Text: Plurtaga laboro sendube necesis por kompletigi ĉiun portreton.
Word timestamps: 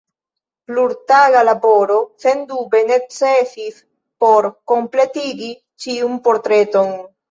Plurtaga 0.69 1.43
laboro 1.47 1.99
sendube 2.25 2.83
necesis 2.89 3.79
por 4.25 4.51
kompletigi 4.75 5.57
ĉiun 5.87 6.23
portreton. 6.31 6.95